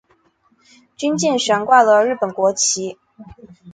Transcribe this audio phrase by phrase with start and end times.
[0.95, 2.97] 军舰悬挂了日本国旗。